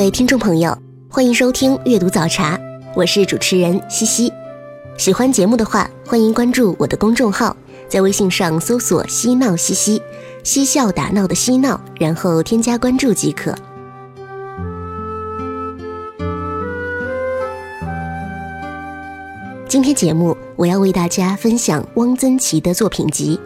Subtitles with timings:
[0.00, 0.74] 各位听众朋友，
[1.10, 2.58] 欢迎收听阅读早茶，
[2.94, 4.32] 我是主持人西西。
[4.96, 7.54] 喜欢节目的话，欢迎关注我的公众号，
[7.86, 10.00] 在微信上搜索“嬉闹西西”，
[10.42, 13.54] 嬉笑打闹的嬉闹，然后添加关注即可。
[19.68, 23.38] 今天节目我要为大家分享汪曾祺的作品集。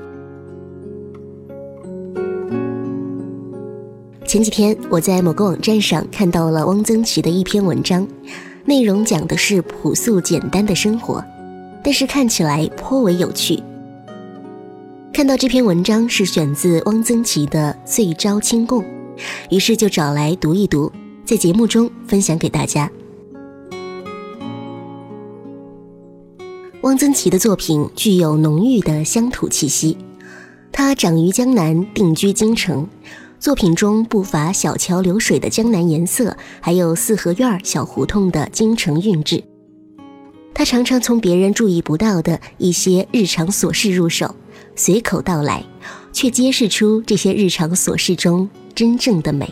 [4.34, 8.04] 前几天我在某个网站上看到了汪曾祺的一篇文章，
[8.64, 11.24] 内容讲的是朴素简单的生活，
[11.84, 13.62] 但是看起来颇为有趣。
[15.12, 18.82] 看到这篇文章是选自汪曾祺的《醉朝清供》，
[19.50, 20.90] 于是就找来读一读，
[21.24, 22.90] 在节目中分享给大家。
[26.82, 29.96] 汪曾祺的作品具有浓郁的乡土气息，
[30.72, 32.88] 他长于江南，定居京城。
[33.44, 39.44] 作品中不乏小桥流水的江南颜色，还有四合院小胡同的京城韵致。
[40.54, 44.34] 他常常从别人注意不到的一些日常琐事入手，
[44.74, 45.62] 随口道来，
[46.10, 49.44] 却揭示出这些日常琐事中真正的美。《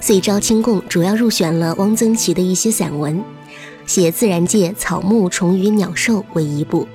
[0.00, 3.22] 岁朝清供》主要入选了汪曾祺的一些散文，
[3.86, 6.86] 写自然界草木虫鱼鸟兽为一部，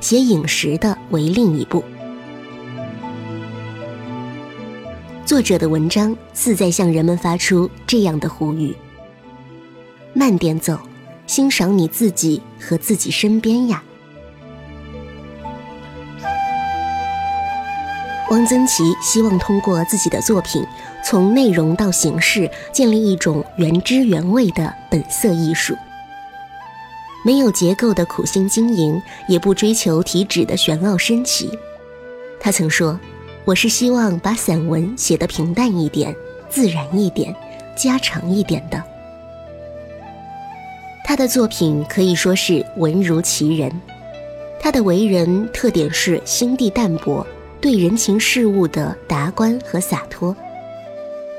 [0.00, 1.82] 写饮食的为另一部。
[5.24, 8.74] 作者的文章似在向人们发出这样的呼吁：
[10.14, 10.78] 慢点走，
[11.26, 13.82] 欣赏你自己和自己身边呀。
[18.30, 20.64] 汪曾祺希望通过自己的作品，
[21.04, 25.76] 从内容到形式建立一种原汁原味的本色艺术。
[27.26, 31.50] 没有结构的苦心经营，也不追求体旨的玄奥深奇。
[32.38, 33.00] 他曾说
[33.44, 36.14] ：“我是希望把散文写得平淡一点、
[36.48, 37.34] 自然一点、
[37.74, 38.80] 家常一点的。”
[41.04, 43.72] 他的作品可以说是文如其人。
[44.60, 47.26] 他的为人特点是心地淡泊。
[47.60, 50.36] 对人情世物的达观和洒脱，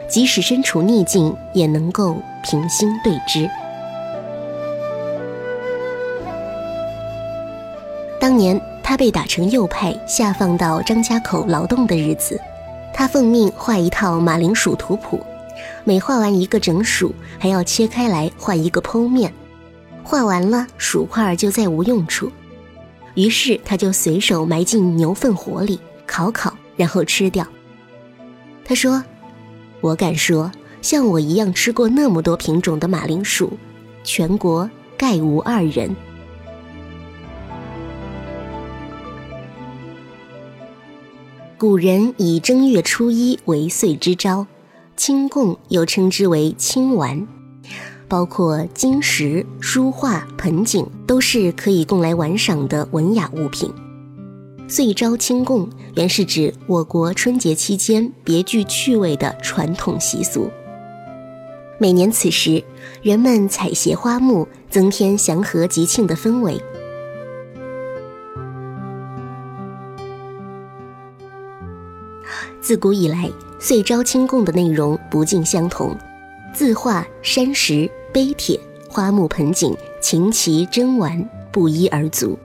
[0.10, 3.50] 即使身处逆境，也能够平心对之。
[8.28, 12.38] 当年他被打成右派，下放到张家口劳动的日子，
[12.94, 15.26] 他奉命画一套马铃薯图谱，
[15.86, 19.34] 每画完一个整薯，还要切开来画一个剖面，
[20.04, 22.30] 画完了薯块就再无用处，
[23.14, 25.80] 于是他就随手埋进牛粪火里。
[26.06, 27.48] 烤烤，然后吃掉。
[28.66, 29.02] 他说
[29.80, 30.52] ：“我敢说，
[30.82, 33.54] 像我一样吃过那么多品种的马铃薯，
[34.04, 35.96] 全国概无二人。”
[41.60, 44.46] 古人以正月初一为岁之朝，
[44.96, 47.28] 清供又称之为清玩，
[48.08, 53.74] 包括金石、书画、盆景，都是可以供来玩赏的文雅物品。
[54.68, 60.52] 岁朝清供原是指我国春节期间别具趣味的传统习俗。
[61.80, 62.64] 每年此时，
[63.02, 66.62] 人们采撷花木，增添祥和吉庆的氛围。
[72.68, 75.96] 自古以来，岁朝清供的内容不尽相同，
[76.54, 78.60] 字画、山石、碑帖、
[78.90, 82.38] 花木、盆景、琴棋、珍玩不一而足。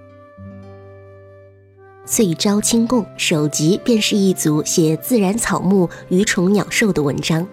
[2.04, 7.44] 岁朝清供首集便是一组写自然草木、鱼虫鸟兽的文章，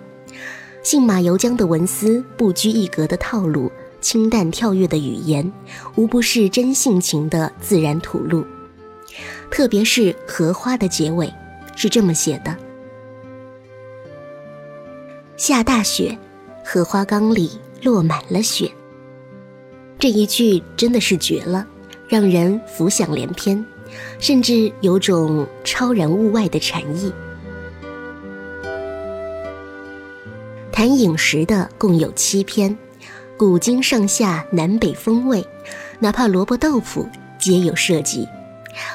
[0.83, 5.51] 信马由缰的文思，不拘一格的套路，清淡跳跃的语言，
[5.95, 8.45] 无不是真性情的自然吐露。
[9.49, 11.33] 特别是荷花的结尾，
[11.81, 12.53] 是这么写的：
[15.37, 16.17] 下大雪，
[16.61, 18.69] 荷花缸里落满了雪。
[19.97, 21.65] 这一句真的是绝了，
[22.09, 23.65] 让人浮想联翩。
[24.19, 27.11] 甚至有种超然物外的禅意。
[30.71, 32.77] 谈饮食的共有七篇，
[33.35, 35.43] 古今上下南北风味，
[35.97, 37.09] 哪怕萝卜豆腐
[37.39, 38.27] 皆有涉及。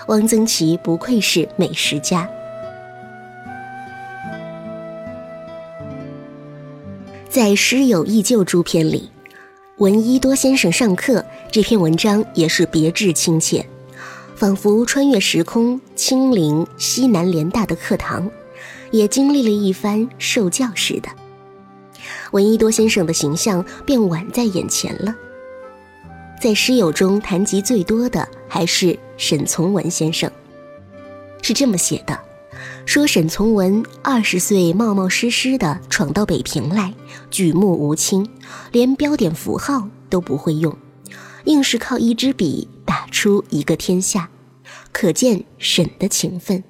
[0.07, 2.29] 汪曾祺不愧是美食家。
[7.35, 9.11] 在《诗友忆旧》诸篇里，
[9.79, 13.69] 闻一多先生上课这篇文章也是别致亲切，
[14.37, 18.31] 仿佛穿越时空，亲临西南联大的课堂，
[18.93, 21.09] 也经历了一番受教似的。
[22.31, 25.13] 闻一多先生的形象便宛在眼前了。
[26.41, 30.31] 在诗友中谈及最多的还是沈从文先生，
[31.43, 32.17] 是这么写的。
[32.87, 36.95] 说沈从文二十岁冒冒失失地闯到北平来，
[37.31, 38.29] 举目无亲，
[38.73, 40.77] 连标点符号都不会用，
[41.45, 44.29] 硬是靠一支笔打出一个天下，
[44.93, 46.63] 可见沈的勤奋。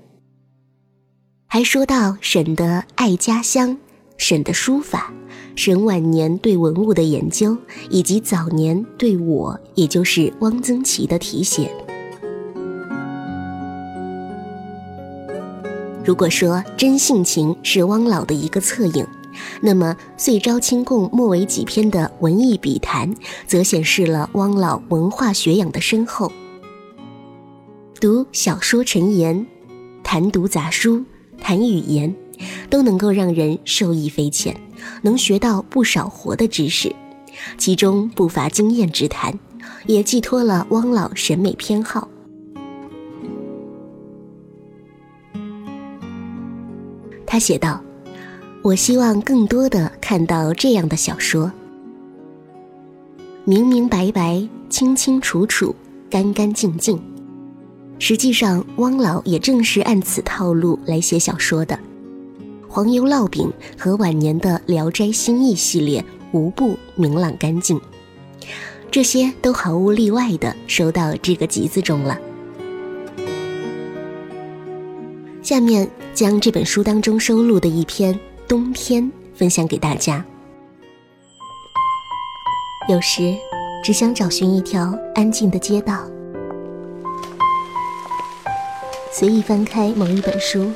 [1.47, 3.79] 还说到沈的爱家乡，
[4.17, 5.13] 沈的书法，
[5.55, 7.57] 沈晚年对文物的研究，
[7.91, 11.71] 以及早年对我，也就是汪曾祺的题写。
[16.05, 19.07] 如果说真性情是汪老的一个侧影，
[19.63, 23.15] 那么岁朝清供末尾几篇的文艺笔谈，
[23.47, 26.31] 则显示了汪老文化学养的深厚。
[27.99, 29.47] 读小说陈言，
[30.03, 31.03] 谈读杂书，
[31.41, 32.15] 谈语言，
[32.69, 34.55] 都能够让人受益匪浅，
[35.01, 36.95] 能学到不少活的知识，
[37.57, 39.39] 其中不乏经验之谈，
[39.87, 42.07] 也寄托了汪老审美偏好。
[47.35, 47.81] 他写道
[48.63, 51.51] ：“我希望更多的看到这样的小说，
[53.45, 54.41] 明明白白、
[54.71, 55.75] 清清楚楚、
[56.09, 56.97] 干干净净。
[57.99, 61.77] 实际上，汪老也正是按此套路来写小说的。
[62.69, 67.81] 黄油烙饼和晚年的《聊斋新异》系列，无不明朗干净。
[68.93, 72.17] 这些都毫无例外的收到这个集子中了。
[75.43, 78.15] 下面。”将这本书当中收录的一篇
[78.47, 79.03] 《冬天》
[79.35, 80.25] 分享给大家。
[82.89, 83.35] 有时，
[83.83, 86.05] 只想找寻一条安静的街道，
[89.11, 90.71] 随意翻开某一本书，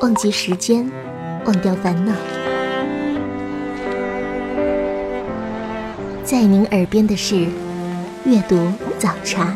[0.00, 0.90] 忘记时间，
[1.44, 2.14] 忘掉烦恼。
[6.24, 7.36] 在您耳边的是
[8.24, 9.54] 阅读早茶。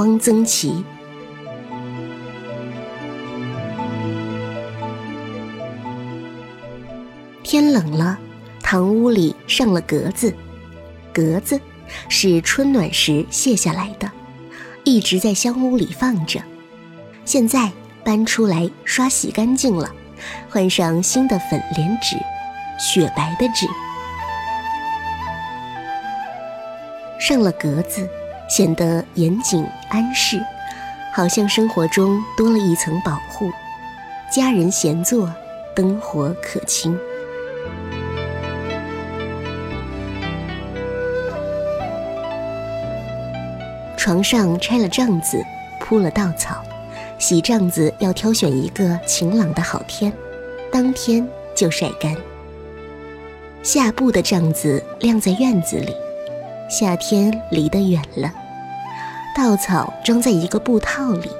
[0.00, 0.82] 汪曾祺。
[7.42, 8.18] 天冷了，
[8.62, 10.34] 堂屋里上了格子，
[11.12, 11.60] 格子
[12.08, 14.10] 是春暖时卸下来的，
[14.84, 16.40] 一直在香屋里放着，
[17.26, 17.70] 现在
[18.02, 19.92] 搬出来刷洗干净了，
[20.48, 22.16] 换上新的粉莲纸，
[22.78, 23.66] 雪白的纸，
[27.20, 28.08] 上了格子。
[28.50, 30.44] 显得严谨安适，
[31.14, 33.48] 好像生活中多了一层保护。
[34.30, 35.32] 家人闲坐，
[35.74, 36.98] 灯火可亲。
[43.96, 45.40] 床上拆了帐子，
[45.78, 46.56] 铺了稻草。
[47.18, 50.10] 洗帐子要挑选一个晴朗的好天，
[50.72, 52.16] 当天就晒干。
[53.62, 55.94] 下布的帐子晾在院子里，
[56.70, 58.32] 夏天离得远了。
[59.34, 61.30] 稻草装在一个布套里，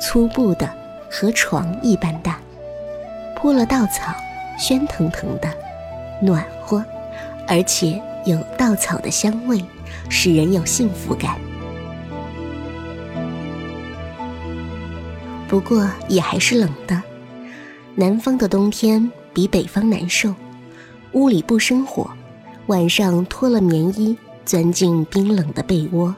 [0.00, 0.68] 粗布的，
[1.10, 2.38] 和床一般大。
[3.36, 4.12] 铺了稻草，
[4.58, 5.48] 喧腾腾的，
[6.20, 6.84] 暖和，
[7.46, 9.64] 而且有稻草的香味，
[10.08, 11.38] 使人有幸福感。
[15.46, 17.00] 不过也还是冷的，
[17.94, 20.34] 南方的冬天比北方难受。
[21.12, 22.10] 屋里不生火，
[22.66, 24.16] 晚上脱了棉衣。
[24.46, 26.14] 钻进冰冷的被窝，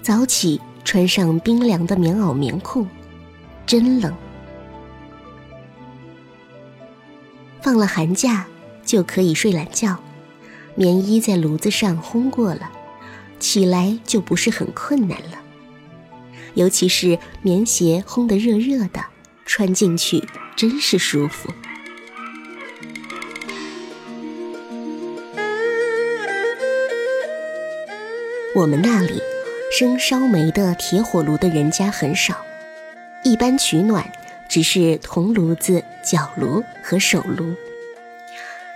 [0.00, 2.86] 早起穿上冰凉的棉袄棉裤，
[3.66, 4.14] 真冷。
[7.60, 8.46] 放了寒假
[8.84, 9.98] 就可以睡懒觉，
[10.76, 12.70] 棉衣在炉子上烘过了，
[13.40, 15.40] 起来就不是很困难了。
[16.54, 19.04] 尤其是棉鞋烘得热热的，
[19.44, 20.22] 穿进去
[20.54, 21.52] 真是舒服。
[28.54, 29.22] 我们那里
[29.70, 32.36] 生烧煤的铁火炉的人家很少，
[33.24, 34.04] 一般取暖
[34.46, 37.54] 只是铜炉子、角炉和手炉。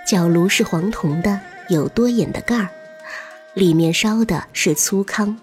[0.06, 2.70] 角炉是黄铜的，有多眼的盖儿，
[3.52, 5.36] 里面烧的是粗糠，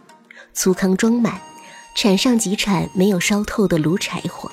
[0.51, 1.39] 粗糠装满，
[1.95, 4.51] 铲上几铲没有烧透的炉柴火。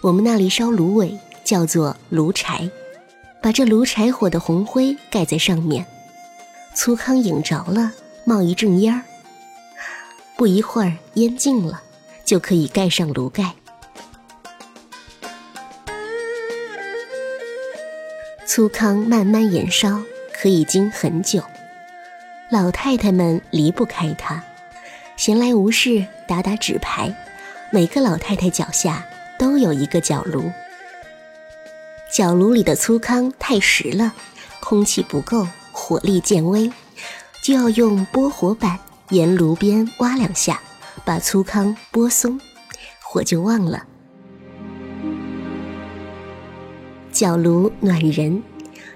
[0.00, 2.70] 我们那里烧芦苇叫做炉柴，
[3.42, 5.84] 把这炉柴火的红灰盖在上面，
[6.74, 7.92] 粗糠引着了，
[8.24, 9.02] 冒一阵烟儿。
[10.36, 11.82] 不一会儿烟尽了，
[12.24, 13.52] 就可以盖上炉盖。
[18.46, 20.00] 粗糠慢慢燃烧，
[20.32, 21.42] 可以经很久。
[22.50, 24.42] 老太太们离不开它，
[25.16, 27.14] 闲来无事打打纸牌。
[27.70, 29.04] 每个老太太脚下
[29.38, 30.52] 都有一个角炉。
[32.12, 34.12] 角炉里的粗糠太实了，
[34.60, 36.70] 空气不够，火力渐微，
[37.44, 38.78] 就要用拨火板
[39.10, 40.62] 沿炉边挖两下，
[41.04, 42.40] 把粗糠拨松，
[43.02, 43.86] 火就旺了。
[47.12, 48.42] 脚炉暖人，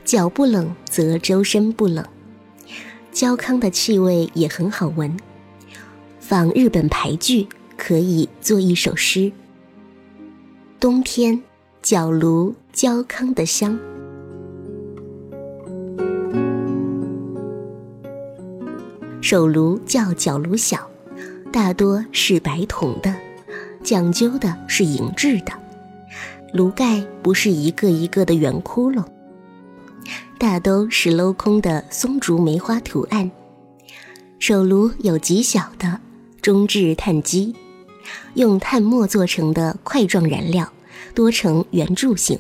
[0.03, 2.03] 脚不冷则周身不冷。
[3.13, 5.15] 焦糠的气味也很好闻，
[6.19, 9.31] 仿日本牌剧可以做一首诗：
[10.81, 11.43] 冬天
[11.83, 13.79] 脚炉焦糠的香。
[19.31, 20.89] 手炉叫角炉小，
[21.53, 23.15] 大多是白铜的，
[23.85, 25.53] 讲究的是银制的。
[26.55, 29.05] 炉盖不是一个一个的圆窟窿，
[30.39, 33.31] 大都是镂空的松竹梅花图案。
[34.39, 36.01] 手炉有极小的
[36.41, 37.55] 中置炭基，
[38.33, 40.73] 用炭末做成的块状燃料，
[41.15, 42.39] 多呈圆柱形，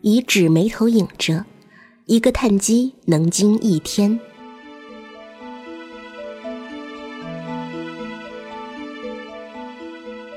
[0.00, 1.44] 以纸眉头引着，
[2.06, 4.18] 一个炭基能经一天。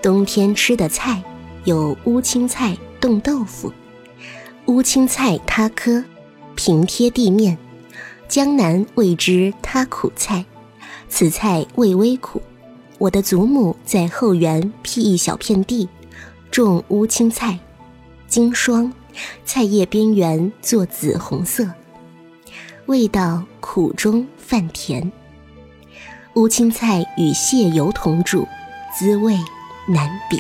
[0.01, 1.23] 冬天吃的菜。
[1.65, 3.71] 有乌青菜冻豆腐，
[4.65, 6.03] 乌青菜塌科，
[6.55, 7.57] 平贴地面，
[8.29, 10.45] 江南谓之塌苦菜。
[11.09, 12.41] 此菜味微苦。
[12.97, 15.87] 我的祖母在后园辟一小片地，
[16.49, 17.59] 种乌青菜，
[18.27, 18.91] 经霜，
[19.43, 21.69] 菜叶边缘作紫红色，
[22.85, 25.11] 味道苦中泛甜。
[26.35, 28.47] 乌青菜与蟹油同煮，
[28.97, 29.37] 滋味
[29.89, 30.39] 难比。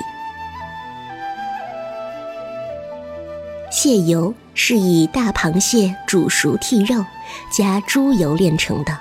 [3.71, 7.05] 蟹油是以大螃蟹煮熟剔肉，
[7.51, 8.97] 加猪油炼成的，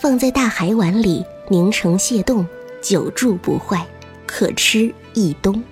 [0.00, 2.46] 放在大海碗里凝成蟹冻，
[2.82, 3.86] 久贮不坏，
[4.26, 5.62] 可吃一冬。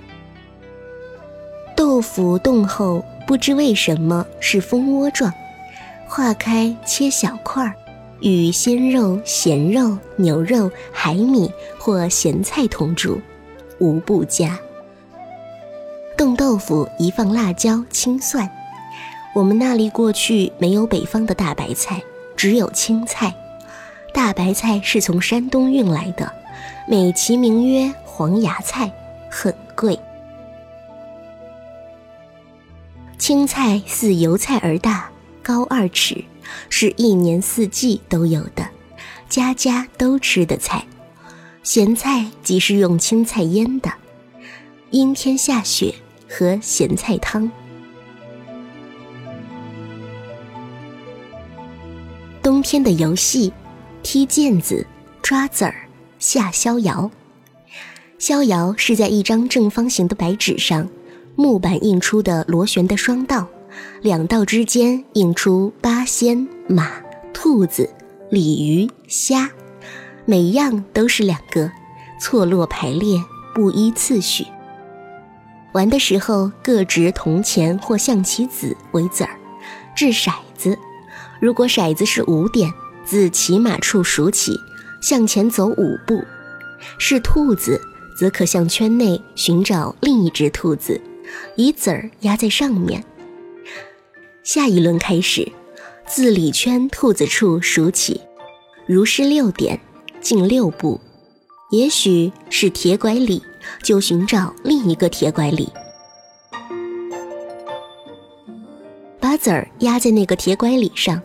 [1.76, 5.32] 豆腐冻后不知为什么是蜂窝状，
[6.06, 7.74] 化开切小块儿，
[8.20, 13.20] 与鲜肉、咸肉、牛肉、海米或咸菜同煮，
[13.82, 14.56] 无不佳。
[16.16, 18.48] 冻豆腐宜放辣椒、青蒜。
[19.34, 22.00] 我们那里过去没有北方的大白菜，
[22.36, 23.34] 只有青菜。
[24.14, 26.32] 大白菜是从山东运来的，
[26.86, 28.92] 美其名曰黄芽菜，
[29.28, 29.98] 很贵。
[33.18, 35.10] 青菜似油菜而大，
[35.42, 36.24] 高二尺，
[36.68, 38.68] 是一年四季都有的，
[39.28, 40.84] 家家都吃的菜。
[41.62, 43.92] 咸菜即是用青菜腌的，
[44.90, 45.94] 阴天下雪。
[46.34, 47.50] 和咸菜汤。
[52.42, 53.52] 冬天的游戏，
[54.02, 54.86] 踢毽子、
[55.20, 55.74] 抓子儿、
[56.18, 57.10] 下逍遥。
[58.18, 60.88] 逍遥是在一张正方形的白纸上，
[61.36, 63.46] 木板印出的螺旋的双道，
[64.00, 66.92] 两道之间印出八仙、马、
[67.34, 67.90] 兔子、
[68.30, 69.50] 鲤鱼、虾，
[70.24, 71.70] 每样都是两个，
[72.20, 73.22] 错落排列，
[73.54, 74.46] 不依次序。
[75.72, 79.30] 玩的时候，各执铜钱或象棋子为子儿，
[79.96, 80.78] 掷骰子。
[81.40, 82.72] 如果骰子是五点，
[83.04, 84.54] 自起马处数起，
[85.00, 86.22] 向前走五步。
[86.98, 87.80] 是兔子，
[88.16, 91.00] 则可向圈内寻找另一只兔子，
[91.56, 93.04] 以子儿压在上面。
[94.44, 95.50] 下一轮开始，
[96.06, 98.20] 自里圈兔子处数起，
[98.86, 99.80] 如是六点，
[100.22, 100.98] 进六步。
[101.70, 103.42] 也许是铁拐李。
[103.80, 105.68] 就寻找另一个铁拐李，
[109.20, 111.22] 把子儿压在那个铁拐李上。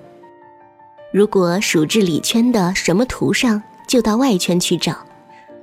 [1.12, 4.96] 如果数至里圈的什么图上，就到外圈去找，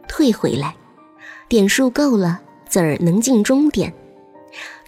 [0.09, 0.75] 退回来，
[1.49, 3.95] 点数够了，子儿能进终点。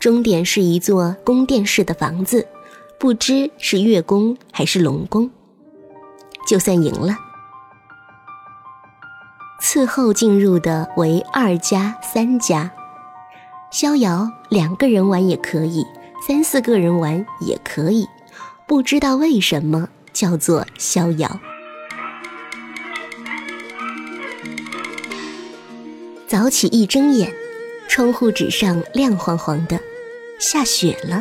[0.00, 2.46] 终点是一座宫殿式的房子，
[2.98, 5.30] 不知是月宫还是龙宫，
[6.48, 7.16] 就算赢了。
[9.68, 12.70] 次后进入的为二家、三家，
[13.72, 15.84] 逍遥两个人玩也可以，
[16.24, 18.06] 三四个人玩也可以，
[18.68, 21.40] 不知道为什么叫做逍遥。
[26.28, 27.34] 早起一睁眼，
[27.88, 29.80] 窗户纸上亮晃晃的，
[30.38, 31.20] 下雪了。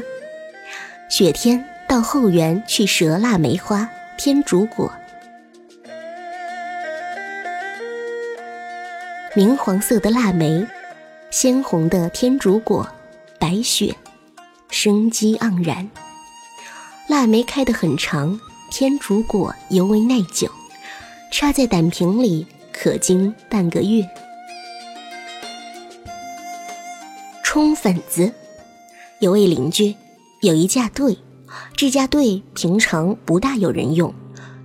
[1.10, 4.94] 雪天到后园去折腊梅花、天竺果。
[9.38, 10.66] 明黄色的腊梅，
[11.30, 12.88] 鲜红的天竺果，
[13.38, 13.94] 白雪，
[14.70, 15.92] 生机盎然。
[17.10, 18.40] 腊梅开得很长，
[18.72, 20.50] 天竺果尤为耐久，
[21.34, 24.08] 插在胆瓶里可经半个月。
[27.44, 28.32] 冲粉子，
[29.20, 29.94] 有位邻居
[30.44, 31.18] 有一架队，
[31.76, 34.14] 这架队平常不大有人用，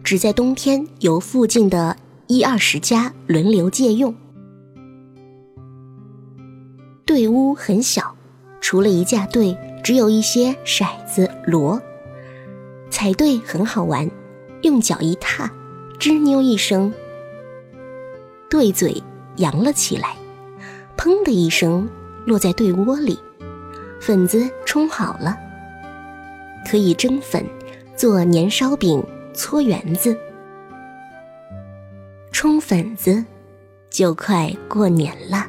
[0.04, 1.96] 只在冬天由附近的
[2.28, 4.14] 一二十家轮流借用。
[7.10, 8.14] 队屋很小，
[8.60, 11.82] 除了一架队，只有一些骰子、锣。
[12.88, 14.08] 踩队很好玩，
[14.62, 15.52] 用脚一踏，
[15.98, 16.94] 吱扭一声，
[18.48, 19.02] 队嘴
[19.38, 20.14] 扬了起来，
[20.96, 21.90] 砰的一声
[22.26, 23.18] 落在队窝里，
[24.00, 25.36] 粉子冲好了，
[26.70, 27.44] 可以蒸粉，
[27.96, 30.16] 做粘烧饼、搓圆子。
[32.30, 33.24] 冲粉子，
[33.90, 35.48] 就快过年了。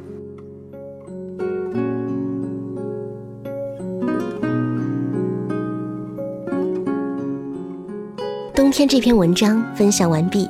[8.71, 10.49] 今天这篇文章分享完毕，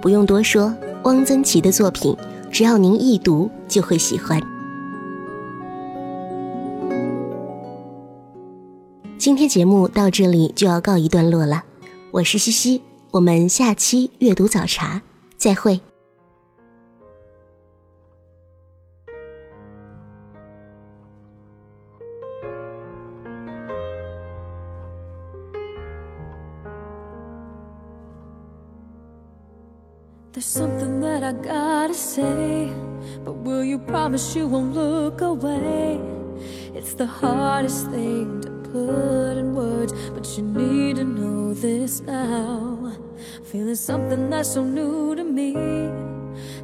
[0.00, 0.72] 不用多说，
[1.02, 2.16] 汪曾祺的作品，
[2.52, 4.40] 只要您一读就会喜欢。
[9.18, 11.64] 今天节目到这里就要告一段落了，
[12.12, 15.02] 我是西西，我们下期阅读早茶
[15.36, 15.80] 再会。
[31.28, 32.72] I gotta say,
[33.22, 36.00] but will you promise you won't look away?
[36.74, 42.96] It's the hardest thing to put in words, but you need to know this now.
[43.44, 45.52] Feeling something that's so new to me,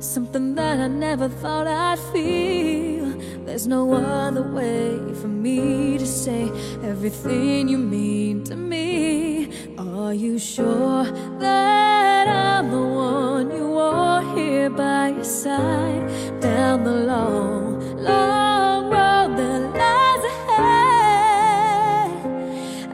[0.00, 3.12] something that I never thought I'd feel.
[3.44, 6.44] There's no other way for me to say
[6.83, 9.50] everything you mean to me.
[9.77, 11.05] Are you sure
[11.38, 14.24] that I'm the one you want
[14.64, 22.11] here by your side down the long, long road that lies ahead?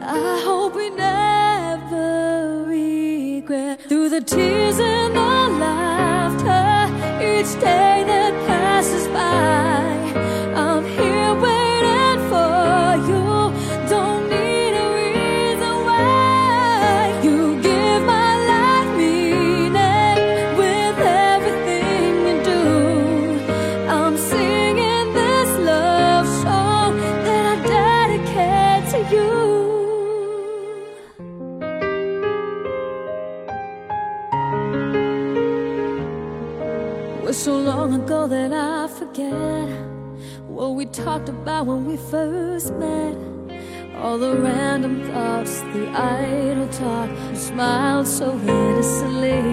[0.01, 5.33] I hope we never regret through the tears and the
[5.65, 6.89] laughter
[7.23, 8.10] each day
[41.31, 43.20] about when we first met.
[44.01, 47.07] All the random thoughts, the idle talk.
[47.29, 49.43] You smiled so innocently.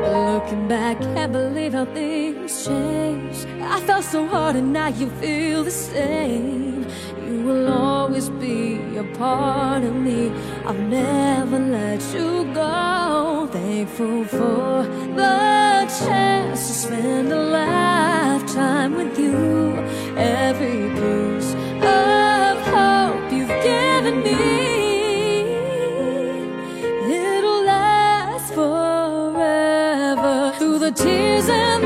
[0.00, 3.46] But looking back, can't believe how things changed.
[3.60, 6.84] I felt so hard, and now you feel the same.
[7.24, 10.32] You will always be a part of me.
[10.66, 13.48] I'll never let you go.
[13.52, 14.82] Thankful for
[15.14, 19.76] the chance to spend a lifetime with you.
[20.16, 21.54] Every piece
[31.48, 31.81] reason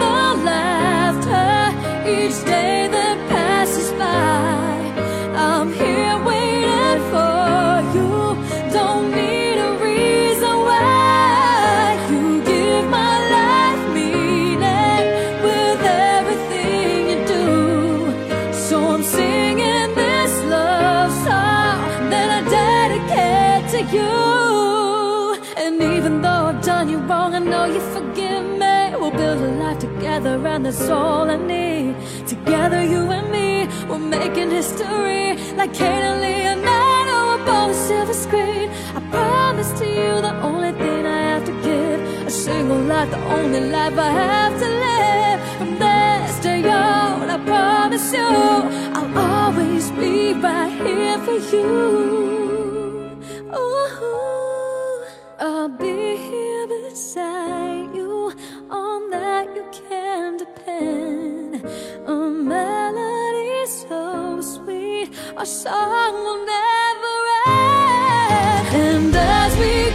[30.57, 31.95] and that's all I need.
[32.27, 38.71] Together, you and me, we're making history like Kate and Leonardo above a silver screen.
[38.99, 43.23] I promise to you the only thing I have to give a single life, the
[43.37, 45.39] only life I have to live.
[45.59, 48.31] From this day on, I promise you,
[48.97, 52.26] I'll always be right here for you.
[65.39, 68.69] A song will never end.
[68.75, 69.86] And as we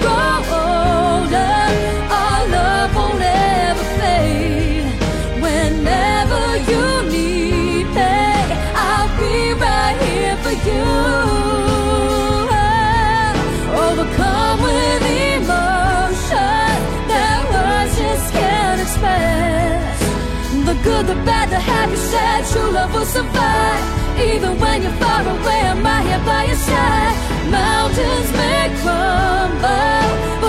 [20.84, 23.84] good, the bad, the happy, sad, true love will survive.
[24.20, 27.16] Even when you're far away, I'm right here by your side.
[27.50, 30.41] Mountains may crumble.